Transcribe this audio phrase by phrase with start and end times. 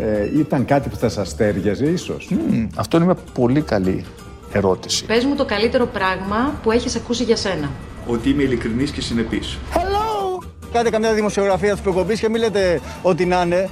[0.00, 2.30] ε, ήταν κάτι που θα σας τέριαζε ίσως.
[2.76, 4.04] Αυτό είναι μια πολύ καλή
[4.52, 5.04] ερώτηση.
[5.04, 7.70] Πες μου το καλύτερο πράγμα που έχεις ακούσει για σένα.
[8.06, 9.58] Ότι είμαι ειλικρινής και συνεπής.
[10.72, 13.68] Κάντε καμιά δημοσιογραφία της προκοπής και μην λέτε ότι να είναι.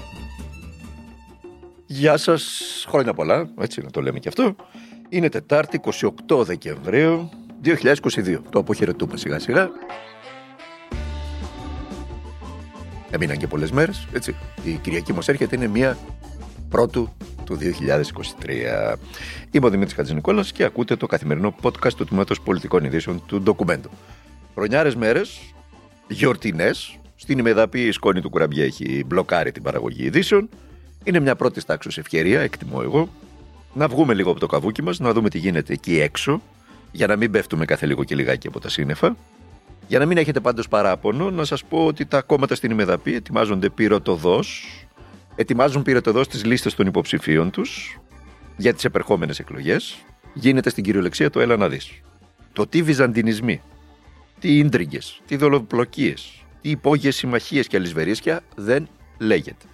[1.87, 2.43] Γεια σας,
[2.89, 4.57] χρόνια πολλά, έτσι να το λέμε και αυτό.
[5.09, 5.81] Είναι Τετάρτη
[6.29, 7.29] 28 Δεκεμβρίου
[7.65, 8.41] 2022.
[8.51, 9.71] Το αποχαιρετούμε σιγά σιγά.
[13.11, 14.35] Έμειναν και πολλές μέρες, έτσι.
[14.65, 15.99] Η Κυριακή μας έρχεται, είναι μία
[16.69, 17.13] πρώτου
[17.45, 18.97] του 2023.
[19.51, 23.89] Είμαι ο Δημήτρης Χατζηνικόλας και ακούτε το καθημερινό podcast του Τμήματος Πολιτικών Ειδήσεων του Ντοκουμέντο.
[24.55, 25.41] Χρονιάρες μέρες,
[26.09, 30.49] γιορτινές, στην ημεδαπή η σκόνη του κουραμπιέ έχει μπλοκάρει την παραγωγή ειδήσεων.
[31.05, 33.09] Είναι μια πρώτης τάξης ευκαιρία, εκτιμώ εγώ,
[33.73, 36.43] να βγούμε λίγο από το καβούκι μας, να δούμε τι γίνεται εκεί έξω,
[36.93, 39.17] για να μην πέφτουμε κάθε λίγο και λιγάκι από τα σύννεφα.
[39.87, 43.71] Για να μην έχετε πάντως παράπονο, να σας πω ότι τα κόμματα στην ημεδαπή ετοιμάζονται
[43.71, 44.67] πυροτοδός,
[45.35, 47.99] ετοιμάζουν πυροτοδός τις λίστες των υποψηφίων τους
[48.57, 50.05] για τις επερχόμενες εκλογές.
[50.35, 52.01] Γίνεται στην κυριολεξία το έλα να δεις.
[52.53, 53.63] Το τι βυζαντινισμοί,
[54.39, 58.89] τι ίντριγκες, τι δολοπλοκίες, τι υπόγειες συμμαχίες και αλυσβερίσκια δεν
[59.19, 59.65] λέγεται.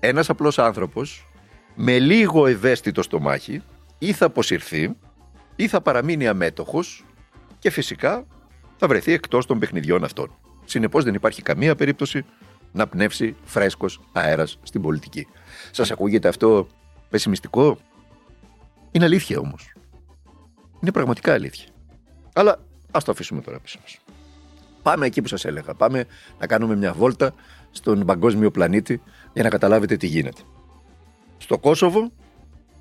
[0.00, 1.28] Ένας απλός άνθρωπος
[1.74, 3.62] με λίγο ευαίσθητο στομάχι
[3.98, 4.96] ή θα αποσυρθεί
[5.56, 7.04] ή θα παραμείνει αμέτωχος
[7.58, 8.26] και φυσικά
[8.76, 10.36] θα βρεθεί εκτός των παιχνιδιών αυτών.
[10.64, 12.24] Συνεπώς δεν υπάρχει καμία περίπτωση
[12.72, 15.26] να πνεύσει φρέσκος αέρας στην πολιτική.
[15.70, 16.66] Σας ακούγεται αυτό
[17.10, 17.78] πεσημιστικό;
[18.90, 19.72] Είναι αλήθεια όμως.
[20.80, 21.66] Είναι πραγματικά αλήθεια.
[22.32, 22.58] Αλλά
[22.90, 23.98] ας το αφήσουμε τώρα πίσω μας.
[24.82, 25.74] Πάμε εκεί που σας έλεγα.
[25.74, 26.06] Πάμε
[26.38, 27.34] να κάνουμε μια βόλτα
[27.70, 29.02] στον παγκόσμιο πλανήτη
[29.32, 30.42] για να καταλάβετε τι γίνεται.
[31.38, 32.12] Στο Κόσοβο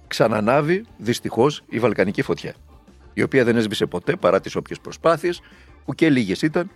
[0.07, 2.53] ξανανάβει δυστυχώς η Βαλκανική φωτιά
[3.13, 5.41] η οποία δεν έσβησε ποτέ παρά τις όποιες προσπάθειες
[5.85, 6.71] που και λίγες ήταν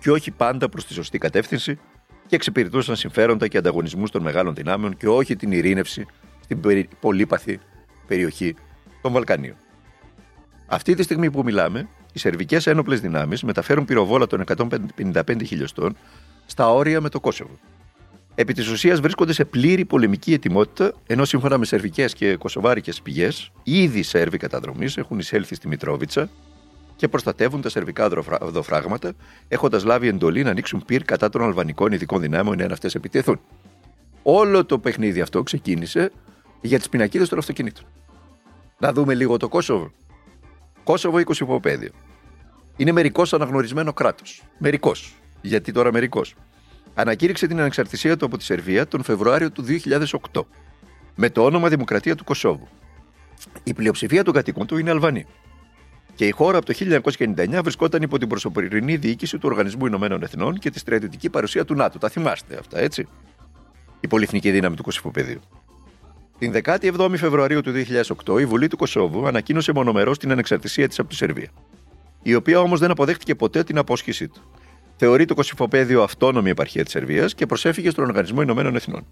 [0.00, 1.78] και όχι πάντα προς τη σωστή κατεύθυνση
[2.26, 6.06] και εξυπηρετούσαν συμφέροντα και ανταγωνισμούς των μεγάλων δυνάμεων και όχι την ειρήνευση
[6.40, 7.58] στην περι- πολύπαθη
[8.06, 8.54] περιοχή
[9.02, 9.56] των Βαλκανίων.
[10.66, 15.96] Αυτή τη στιγμή που μιλάμε, οι σερβικές ένοπλες δυνάμεις μεταφέρουν πυροβόλα των 155 χιλιοστών
[16.46, 17.58] στα όρια με το Κόσοβο.
[18.34, 23.52] Επί της ουσίας βρίσκονται σε πλήρη πολεμική ετοιμότητα, ενώ σύμφωνα με σερβικές και κοσοβάρικες πηγές,
[23.62, 26.30] ήδη οι Σέρβοι καταδρομής έχουν εισέλθει στη Μητρόβιτσα
[27.02, 29.12] και προστατεύουν τα σερβικά δροφρα- δοφράγματα,
[29.48, 33.40] έχοντας λάβει εντολή να ανοίξουν πυρ κατά των αλβανικών ειδικών δυνάμεων εάν αυτές επιτεθούν.
[34.22, 36.12] Όλο το παιχνίδι αυτό ξεκίνησε
[36.60, 37.84] για τις πινακίδες των αυτοκινήτων.
[38.78, 39.92] Να δούμε λίγο το Κόσοβο.
[40.84, 41.90] Κόσοβο ή Κωσυφοπαίδιο.
[42.76, 44.42] Είναι μερικώ αναγνωρισμένο κράτος.
[44.58, 44.92] Μερικώ.
[45.40, 46.22] Γιατί τώρα μερικώ
[46.94, 49.64] ανακήρυξε την ανεξαρτησία του από τη Σερβία τον Φεβρουάριο του
[50.32, 50.42] 2008
[51.14, 52.68] με το όνομα Δημοκρατία του Κωσόβου.
[53.62, 55.26] Η πλειοψηφία των κατοίκων του είναι Αλβανοί.
[56.22, 56.74] Και η χώρα από το
[57.08, 61.74] 1999 βρισκόταν υπό την προσωπική διοίκηση του Οργανισμού Ηνωμένων Εθνών και τη στρατιωτική παρουσία του
[61.74, 61.98] ΝΑΤΟ.
[61.98, 63.08] Τα θυμάστε αυτά, έτσι;
[64.00, 65.40] Η πολυεθνική δύναμη του Κωσυφοπεδίου.
[66.38, 67.72] Την 17η Φεβρουαρίου του
[68.26, 71.48] 2008 η Βουλή του Κωσόβου ανακοίνωσε μονομερός την ανεξαρτησία της από τη Σερβία.
[72.22, 74.42] Η οποία όμως δεν αποδέχτηκε ποτέ την απόσχησή του
[74.96, 79.06] θεωρεί το Κωσυφοπαίδιο αυτόνομη επαρχία της Σερβίας και προσέφηκε στον Οργανισμό Ηνωμένων Εθνών.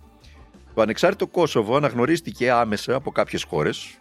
[0.75, 3.99] Το ανεξάρτητο Κόσοβο αναγνωρίστηκε άμεσα από κάποιες χώρες.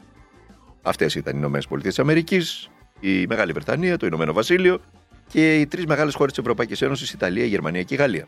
[0.81, 2.69] Αυτές ήταν οι Ηνωμένες Πολιτείες Αμερικής,
[2.99, 4.81] η Μεγάλη Βρετανία, το Ηνωμένο Βασίλειο
[5.27, 8.25] και οι τρεις μεγάλες χώρες της Ευρωπαϊκής Ένωσης, Ιταλία, η Γερμανία και η Γαλλία.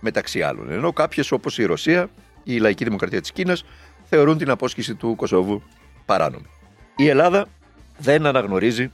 [0.00, 0.70] Μεταξύ άλλων.
[0.70, 2.10] Ενώ κάποιες όπως η Ρωσία,
[2.42, 3.64] η Λαϊκή Δημοκρατία της Κίνας
[4.04, 5.62] θεωρούν την απόσχηση του Κωσόβου
[6.04, 6.46] παράνομη.
[6.96, 7.48] Η Ελλάδα
[7.98, 8.90] δεν αναγνωρίζει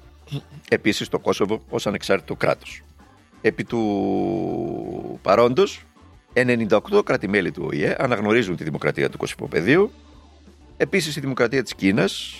[0.68, 2.82] επίσης το Κόσοβο ως ανεξάρτητο κράτος.
[3.40, 5.84] Επί του παρόντος,
[6.32, 9.90] 98 κράτη-μέλη του ΟΗΕ αναγνωρίζουν τη δημοκρατία του Κωσυφοπεδίου.
[10.76, 12.34] Επίσης η δημοκρατία της Κίνας,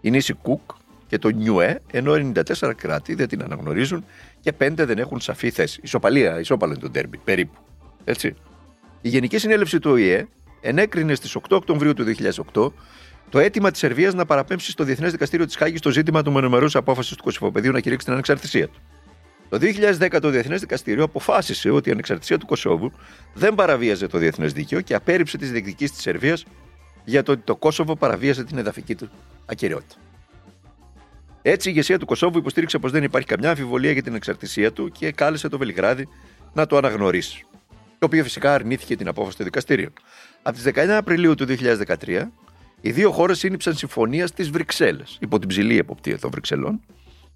[0.00, 0.60] η νήσι Κουκ
[1.08, 4.04] και το Νιουέ, ενώ 94 κράτη δεν την αναγνωρίζουν
[4.40, 5.80] και 5 δεν έχουν σαφή θέση.
[5.82, 7.58] Ισοπαλία, ισόπαλο είναι το τέρμπι, περίπου.
[8.04, 8.34] Έτσι.
[9.00, 10.26] Η Γενική Συνέλευση του ΟΗΕ
[10.60, 12.04] ενέκρινε στις 8 Οκτωβρίου του
[12.54, 12.72] 2008
[13.28, 16.76] το αίτημα της Σερβίας να παραπέμψει στο Διεθνές Δικαστήριο της Χάγης το ζήτημα του μονομερούς
[16.76, 18.80] απόφασης του Κωσυφοπεδίου να κηρύξει την ανεξαρτησία του.
[19.48, 22.92] Το 2010 το Διεθνές Δικαστήριο αποφάσισε ότι η ανεξαρτησία του Κωσόβου
[23.34, 26.44] δεν παραβίαζε το διεθνές δίκαιο και απέρριψε τις διεκδικήσεις της Σερβίας
[27.04, 29.10] για το ότι το Κόσοβο παραβίαζε την εδαφική του
[29.46, 29.94] ακυριότητα.
[31.50, 34.90] Έτσι, η ηγεσία του Κωσόβου υποστήριξε πως δεν υπάρχει καμιά αμφιβολία για την εξαρτησία του
[34.90, 36.08] και κάλεσε το Βελιγράδι
[36.52, 37.46] να το αναγνωρίσει.
[37.98, 39.92] Το οποίο φυσικά αρνήθηκε την απόφαση του δικαστήριου.
[40.42, 42.22] Από τις 19 Απριλίου του 2013,
[42.80, 46.80] οι δύο χώρες σύνυψαν συμφωνία στις Βρυξέλλες, υπό την ψηλή εποπτεία των Βρυξελών,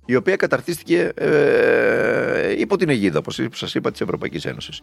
[0.05, 4.83] η οποία καταρτίστηκε ε, υπό την αιγίδα, όπως σας είπα, της Ευρωπαϊκής Ένωσης.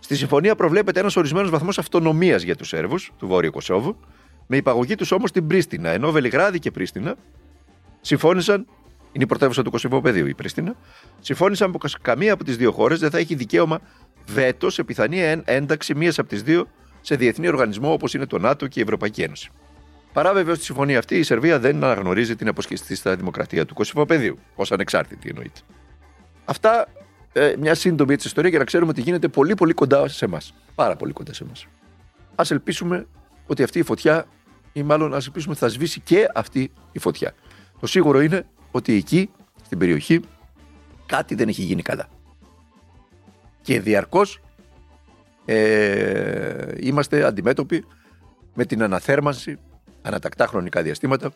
[0.00, 3.96] Στη συμφωνία προβλέπεται ένας ορισμένος βαθμός αυτονομίας για τους Σέρβους του Βόρειου Κωσόβου,
[4.46, 7.16] με υπαγωγή τους όμως στην Πρίστινα, ενώ Βελιγράδι και Πρίστινα
[8.02, 8.66] συμφώνησαν,
[9.12, 10.74] είναι η πρωτεύουσα του Κωσυφοπεδίου η Πρίστινα,
[11.20, 13.80] συμφώνησαν πω καμία από τις δύο χώρες δεν θα έχει δικαίωμα
[14.26, 16.68] βέτος σε πιθανή ένταξη μίας από τις δύο
[17.00, 19.50] σε διεθνή οργανισμό όπως είναι το ΝΑΤΟ και η Ευρωπαϊκή Ένωση.
[20.12, 24.38] Παρά βεβαίως τη συμφωνία αυτή, η Σερβία δεν αναγνωρίζει την αποσχεστή στα δημοκρατία του Κωσυφοπεδίου,
[24.54, 25.60] ως ανεξάρτητη εννοείται.
[26.44, 26.86] Αυτά
[27.32, 30.54] ε, μια σύντομη έτσι ιστορία για να ξέρουμε ότι γίνεται πολύ πολύ κοντά σε εμάς.
[30.74, 31.66] Πάρα πολύ κοντά σε εμάς.
[32.34, 33.06] Α ελπίσουμε
[33.46, 34.26] ότι αυτή η φωτιά,
[34.72, 37.34] ή μάλλον ας ελπίσουμε ότι θα σβήσει και αυτή η φωτιά.
[37.82, 39.30] Το σίγουρο είναι ότι εκεί,
[39.64, 40.20] στην περιοχή,
[41.06, 42.08] κάτι δεν έχει γίνει καλά.
[43.62, 44.40] Και διαρκώς
[45.44, 47.84] ε, είμαστε αντιμέτωποι
[48.54, 49.58] με την αναθέρμανση
[50.02, 51.32] ανατακτά χρονικά διαστήματα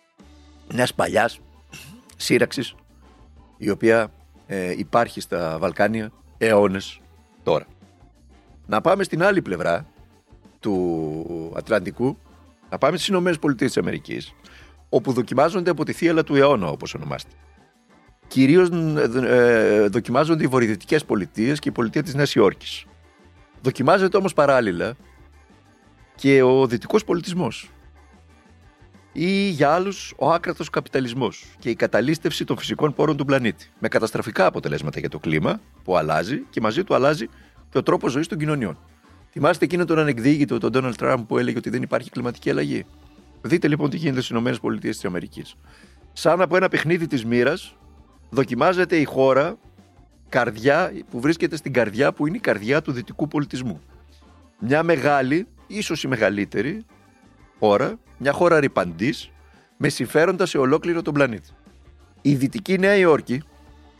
[0.75, 1.40] μιας παλιάς
[2.16, 2.75] σύραξης
[3.56, 4.10] η οποία
[4.46, 7.00] ε, υπάρχει στα Βαλκάνια αιώνες
[7.43, 7.66] τώρα.
[8.66, 9.87] Να πάμε στην άλλη πλευρά
[10.60, 12.19] του Ατλαντικού,
[12.70, 14.34] να πάμε στις Ηνωμένες Πολιτείες της Αμερικής,
[14.88, 17.30] όπου δοκιμάζονται από τη θύελα του αιώνα, όπως ονομάστε.
[18.26, 18.68] Κυρίως
[19.24, 22.84] ε, δοκιμάζονται οι βορειοδυτικές πολιτείες και η πολιτεία της Νέας Υόρκης.
[23.62, 24.94] Δοκιμάζεται όμως παράλληλα
[26.14, 27.70] και ο δυτικός πολιτισμός.
[29.12, 33.70] Ή για άλλους ο άκρατος καπιταλισμός και η καταλήστευση των φυσικών πόρων του πλανήτη.
[33.78, 37.26] Με καταστραφικά αποτελέσματα για το κλίμα που αλλάζει και μαζί του αλλάζει
[37.70, 38.78] και ο τρόπος ζωής των κοινωνιών.
[39.30, 42.86] Θυμάστε εκείνο τον ανεκδίκητο, τον Ντόναλτ Τραμπ, που έλεγε ότι δεν υπάρχει κλιματική αλλαγή;
[43.46, 44.37] Δείτε λοιπόν τι γίνεται στις
[45.02, 45.20] ΗΠΑ.
[46.12, 47.76] Σαν από ένα παιχνίδι της μοίρας,
[48.31, 49.56] δοκιμάζεται η χώρα
[50.28, 53.81] καρδιά, που βρίσκεται στην καρδιά που είναι η καρδιά του δυτικού πολιτισμού.
[54.58, 56.84] Μια μεγάλη, ίσως η μεγαλύτερη
[57.58, 59.31] χώρα, μια χώρα ρηπαντής,
[59.76, 61.50] με συμφέροντα σε ολόκληρο τον πλανήτη.
[62.22, 63.43] Η δυτική Νέα Υόρκη,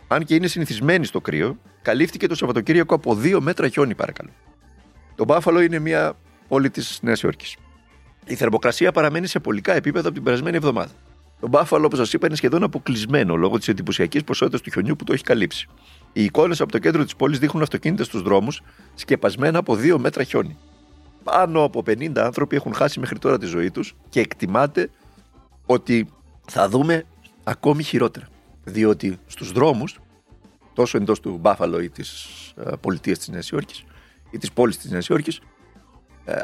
[0.08, 4.31] αν και είναι συνηθισμένη στο κρύο, καλύφθηκε το Σαββατοκύριακο από δύο μέτρα χιόνι, παρακαλώ.
[5.14, 6.16] Το Μπάφαλο είναι μια
[6.48, 7.56] πόλη της Νέας Υόρκης.
[8.26, 10.90] Η θερμοκρασία παραμένει σε πολικά επίπεδα από την περασμένη εβδομάδα.
[11.40, 15.05] Το Μπάφαλο, όπως σας είπα, είναι σχεδόν αποκλεισμένο λόγω της εντυπωσιακής ποσότητας του χιονιού που
[15.05, 15.69] το έχει καλύψει.
[16.12, 18.62] Οι εικόνες από το κέντρο της πόλης δείχνουν αυτοκίνητα στους δρόμους
[18.94, 20.58] σκεπασμένα από δύο μέτρα χιόνι.
[21.23, 24.90] Πάνω από 50 άνθρωποι έχουν χάσει μέχρι τώρα τη ζωή τους και εκτιμάται
[25.67, 26.08] ότι
[26.46, 27.05] θα δούμε
[27.44, 28.29] ακόμη χειρότερα.
[28.64, 29.99] Διότι στους δρόμους,
[30.75, 32.26] τόσο εντός του Μπάφαλο ή της
[32.81, 33.84] πολιτείας της Νέας Υόρκης
[34.31, 35.43] ή της πόλης της Νέας Υόρκης, ε,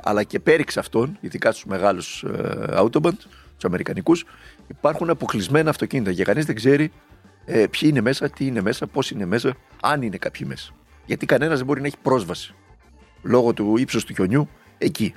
[0.02, 3.12] αλλά και πέριξ αυτών, ειδικά στους μεγάλους ε, Autobahn,
[3.55, 4.25] τους Αμερικανικούς,
[4.69, 6.93] υπάρχουν αποκλεισμένα αυτοκίνητα και κανείς δεν ξέρει
[7.44, 10.73] ε, ποιοι είναι μέσα, τι είναι μέσα, πώς είναι μέσα, αν είναι κάποιοι μέσα.
[11.06, 12.55] Γιατί κανένας δεν μπορεί να έχει πρόσβαση
[13.23, 14.49] λόγω του ύψους του χιονιού
[14.79, 15.14] εκεί.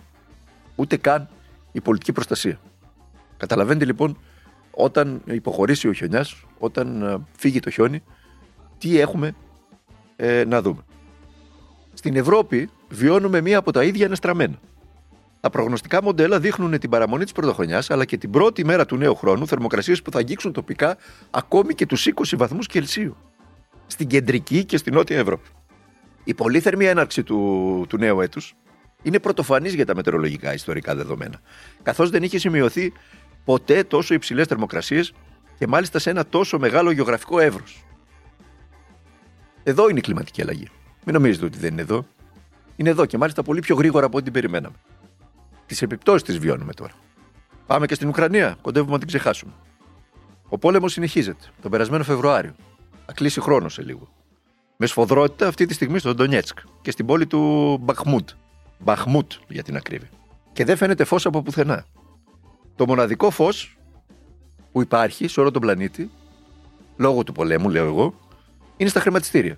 [0.76, 1.30] Ούτε καν
[1.72, 2.60] η πολιτική προστασία.
[3.38, 4.18] Καταλαβαίνετε λοιπόν,
[4.72, 8.04] όταν υποχωρήσει ο χιονιάς, όταν ε, φύγει το χιόνι,
[8.78, 9.36] τι έχουμε
[10.16, 10.82] ε, να δούμε.
[11.94, 14.60] Στην Ευρώπη βιώνουμε μία από τα ίδια ανεστραμμένα.
[15.40, 19.16] Τα προγνωστικά μοντέλα δείχνουν την παραμονή της πρωτοχρονιάς αλλά και την πρώτη μέρα του νέου
[19.16, 20.98] χρόνου θερμοκρασίες που θα αγγίξουν τοπικά
[21.32, 23.18] ακόμη και τους 20 βαθμούς Κελσίου.
[23.88, 25.48] Στην κεντρική και στην νότια Ευρώπη.
[26.24, 28.56] Η πολύθερμη έναρξη του, του νέου έτους
[29.02, 31.40] είναι πρωτοφανής για τα μετεωρολογικά ιστορικά δεδομένα.
[31.84, 32.94] Καθώς δεν είχε σημειωθεί
[33.46, 35.14] ποτέ τόσο υψηλές θερμοκρασίες
[35.58, 37.86] και μάλιστα σε ένα τόσο μεγάλο γεωγραφικό εύρος.
[39.64, 40.68] Εδώ είναι η κλιματική αλλαγή.
[41.06, 42.06] Μην νομίζετε ότι δεν είναι εδώ.
[42.76, 44.76] Είναι εδώ και μάλιστα πολύ πιο γρήγορα από ό,τι περιμέναμε.
[45.66, 46.94] Τις επιπτώσεις τις βιώνουμε τώρα.
[47.68, 48.58] Πάμε και στην Ουκρανία.
[48.62, 49.52] Κοντεύουμε να την ξεχάσουμε.
[50.50, 52.56] Ο πόλεμος συνεχίζεται τον περασμένο Φεβρουάριο.
[53.06, 54.08] Θα κλείσει χρόνος σε λίγο.
[54.78, 58.30] Με σφοδρότητα αυτή τη στιγμή στο Ντονιέτσκ και στην πόλη του Μπαχμούτ.
[58.80, 60.10] Μπαχμούτ για την ακρίβεια.
[60.54, 61.86] Και δεν φαίνεται φως από πουθενά.
[62.76, 63.78] Το μοναδικό φως
[64.72, 66.10] που υπάρχει σε όλο τον πλανήτη,
[66.98, 68.14] λόγω του πολέμου, λέω εγώ,
[68.78, 69.58] είναι στα χρηματιστήρια.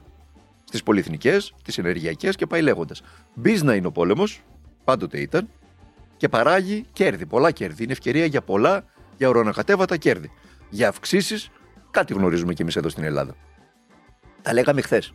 [0.68, 3.02] Στι πολυεθνικές, τις ενεργειακές και πάει λέγοντας.
[3.34, 4.42] Μπίζνα είναι ο πόλεμος,
[4.84, 5.50] πάντοτε ήταν,
[6.18, 7.84] και παράγει κέρδη, πολλά κέρδη.
[7.84, 8.86] Είναι ευκαιρία για πολλά,
[9.18, 10.32] για ορονοκατέβατα κέρδη.
[10.70, 11.50] Για αυξήσεις,
[11.92, 13.36] κάτι γνωρίζουμε κι εμείς εδώ στην Ελλάδα.
[14.42, 15.14] Τα λέγαμε χθες.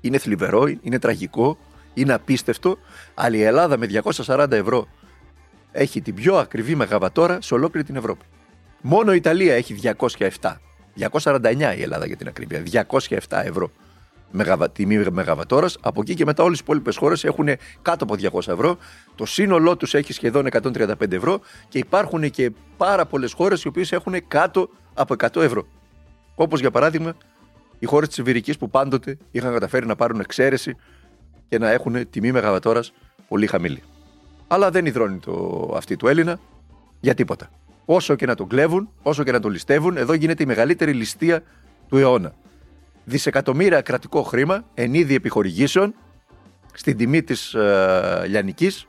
[0.00, 1.58] Είναι θλιβερό, είναι τραγικό,
[1.94, 2.78] είναι απίστευτο,
[3.14, 4.88] αλλά η Ελλάδα με 240 ευρώ
[5.72, 8.24] έχει την πιο ακριβή μεγαβατόρα σε ολόκληρη την Ευρώπη.
[8.80, 10.60] Μόνο η Ιταλία έχει 207.
[10.96, 12.86] 249 η Ελλάδα για την ακρίβεια.
[12.88, 13.70] 207 ευρώ
[14.30, 15.68] μεγαβα, τιμή μεγαβατόρα.
[15.80, 17.48] Από εκεί και μετά όλες οι υπόλοιπες χώρες έχουν
[17.82, 18.76] κάτω από 200 ευρώ.
[19.14, 23.92] Το σύνολό τους έχει σχεδόν 135 ευρώ και υπάρχουν και πάρα πολλές χώρες οι οποίες
[23.92, 25.66] έχουν κάτω από 100 ευρώ.
[26.34, 27.16] Όπως για παράδειγμα
[27.78, 30.76] οι χώρες της Ιβηρική που πάντοτε είχαν καταφέρει να πάρουν εξαίρεση
[31.48, 32.92] και να έχουν τιμή μεγαβατόρας
[33.28, 33.82] πολύ χαμηλή.
[34.48, 36.40] Αλλά δεν υδρώνει το αυτή του Έλληνα
[37.00, 37.50] για τίποτα.
[37.84, 41.42] Όσο και να τον κλέβουν, όσο και να τον ληστεύουν, εδώ γίνεται η μεγαλύτερη ληστεία
[41.88, 42.32] του αιώνα
[43.10, 45.94] δισεκατομμύρια κρατικό χρήμα εν είδη επιχορηγήσεων
[46.72, 48.86] στην τιμή της ε, Λιανικής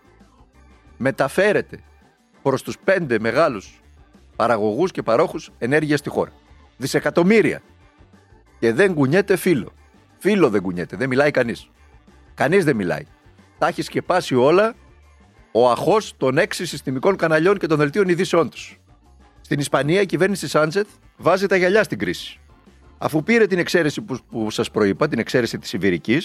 [0.98, 1.80] μεταφέρεται
[2.42, 3.82] προς τους πέντε μεγάλους
[4.36, 6.32] παραγωγούς και παρόχους ενέργειας στη χώρα.
[6.78, 7.62] Δισεκατομμύρια.
[8.60, 9.74] Και δεν κουνιέται φίλο.
[10.18, 11.70] Φίλο δεν κουνιέται, δεν μιλάει κανείς.
[12.34, 13.06] Κανείς δεν μιλάει.
[13.58, 14.76] Τα έχει σκεπάσει όλα
[15.52, 18.80] ο αχός των έξι συστημικών καναλιών και των δελτίων ειδήσεών τους.
[19.42, 20.88] Στην Ισπανία η κυβέρνηση Σάντζετ
[21.18, 22.41] βάζει τα γυαλιά στην κρίση.
[23.04, 26.22] Αφού πήρε την εξαίρεση που, που σας προείπα, την εξαίρεση της Ιβηρική,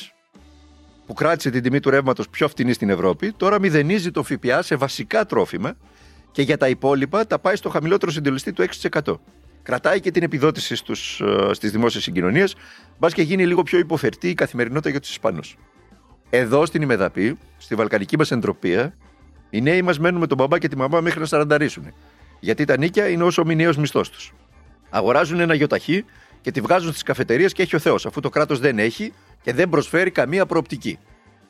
[1.06, 4.76] που κράτησε την τιμή του ρεύματος πιο φτηνή στην Ευρώπη, τώρα μηδενίζει το ΦΠΑ σε
[4.76, 5.76] βασικά τρόφιμα
[6.32, 9.20] και για τα υπόλοιπα τα πάει στο χαμηλότερο συντελεστή του 6%.
[9.62, 12.54] Κρατάει και την επιδότηση στους, ε, στις δημόσιες συγκοινωνίες,
[12.98, 15.56] μπας και γίνει λίγο πιο υποφερτή η καθημερινότητα για τους Ισπανούς.
[16.30, 18.96] Εδώ στην Ημεδαπή, στη βαλκανική μας εντροπία,
[19.50, 21.92] οι νέοι μας μένουν με τον μπαμπά και τη μαμά μέχρι να σαρανταρίσουν.
[22.40, 24.34] Γιατί τα νίκια είναι όσο μηνιαίος μισθός τους.
[24.90, 26.04] Αγοράζουν ένα γιοταχή
[26.46, 29.12] και τη βγάζουν στις καφετερίες και έχει ο Θεός, αφού το κράτος δεν έχει
[29.42, 30.98] και δεν προσφέρει καμία προοπτική.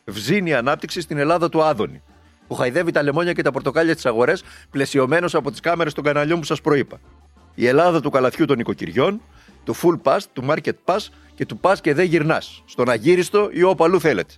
[0.05, 2.03] Βζίνει η ανάπτυξη στην Ελλάδα του Άδωνη,
[2.47, 6.39] που χαϊδεύει τα λεμόνια και τα πορτοκάλια στις αγορές, πλαισιωμένος από τις κάμερες των καναλιών
[6.39, 7.01] που σας προείπα.
[7.55, 9.21] Η Ελλάδα του καλαθιού των οικοκυριών,
[9.65, 12.63] του full pass, του market pass και του pass και δεν γυρνάς.
[12.67, 14.35] Στον αγύριστο ή όπου αλλού θέλετε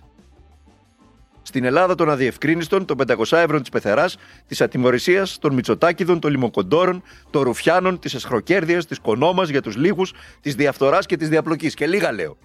[1.41, 4.17] στην Ελλάδα των αδιευκρίνηστων, των 500 ευρώ της πεθεράς,
[4.47, 10.13] της ατιμορρησίας, των Μητσοτάκηδων, των Λιμοκοντόρων, των Ρουφιάνων, της Εσχροκέρδεια, της Κονόμας για τους λίγους,
[10.41, 11.73] της διαφθοράς και της διαπλοκής.
[11.73, 12.37] Και λίγα λέω.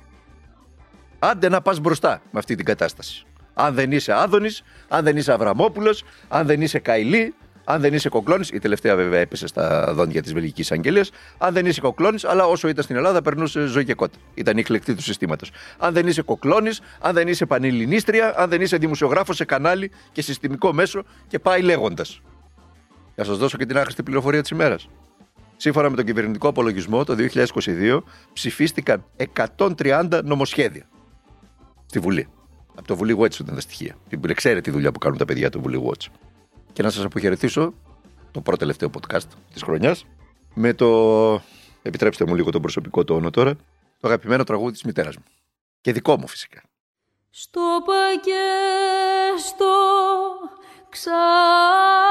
[1.19, 3.27] Άντε να πας μπροστά με αυτή την κατάσταση.
[3.55, 8.09] Αν δεν είσαι Άδωνης, αν δεν είσαι Αβραμόπουλος, αν δεν είσαι Καηλή, αν δεν είσαι
[8.09, 11.11] κοκλώνης, η τελευταία βέβαια έπεσε στα δόντια της Βελγικής Αγγελίας.
[11.39, 14.17] Αν δεν είσαι κοκλώνης, αλλά όσο ήταν στην Ελλάδα περνούσε ζωή και κότα.
[14.35, 15.51] Ήταν η κλεκτή του συστήματος.
[15.79, 20.23] Αν δεν είσαι κοκλώνης, αν δεν είσαι πανελληνίστρια, αν δεν είσαι δημοσιογράφος σε κανάλι και
[20.23, 22.21] συστημικό μέσο και πάει λέγοντας.
[23.15, 24.89] Να σας δώσω και την άχρηστη πληροφορία της ημέρας.
[25.57, 30.87] Σύμφωνα με τον κυβερνητικό απολογισμό, το 2022 ψηφίστηκαν 130 νομοσχέδια
[31.87, 32.29] στη Βουλή.
[32.75, 33.95] Από το Βουλή Watch ήταν τα στοιχεία.
[34.09, 36.07] Την ξέρετε τη δουλειά που κάνουν τα παιδιά του Βουλή Watch
[36.75, 37.75] και να σας αποχαιρετήσω
[38.31, 40.07] το πρώτο τελευταίο podcast της χρονιάς
[40.55, 41.43] με το,
[41.83, 43.55] επιτρέψτε μου λίγο τον προσωπικό τόνο τώρα,
[44.01, 45.25] το αγαπημένο τραγούδι της μητέρας μου.
[45.81, 46.63] Και δικό μου φυσικά.
[47.31, 47.61] Στο
[49.47, 49.67] στο
[50.89, 52.04] ξαναλέω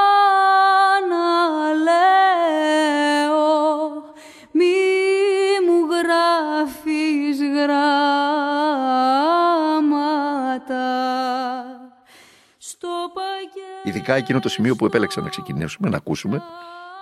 [14.06, 16.42] Ειδικά εκείνο το σημείο που επέλεξα να ξεκινήσουμε, να ακούσουμε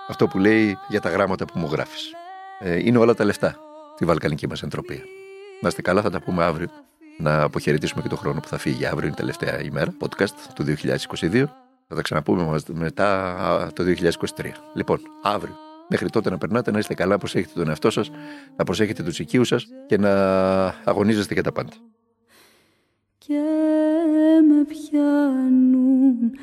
[0.07, 2.11] αυτό που λέει για τα γράμματα που μου γράφεις.
[2.59, 3.57] Ε, είναι όλα τα λεφτά
[3.97, 5.01] τη βαλκανική μας εντροπία.
[5.61, 6.67] Να είστε καλά, θα τα πούμε αύριο.
[7.17, 10.63] Να αποχαιρετήσουμε και το χρόνο που θα φύγει αύριο, είναι η τελευταία ημέρα, podcast του
[10.63, 11.45] 2022.
[11.87, 14.51] Θα τα ξαναπούμε μετά το 2023.
[14.73, 15.55] Λοιπόν, αύριο.
[15.89, 18.11] Μέχρι τότε να περνάτε, να είστε καλά, να προσέχετε τον εαυτό σας,
[18.55, 20.11] να προσέχετε τους οικείους σας και να
[20.83, 21.71] αγωνίζεστε για τα πάντα.
[23.17, 23.39] Και
[24.47, 26.33] με πιάνουν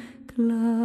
[0.41, 0.81] Selamatan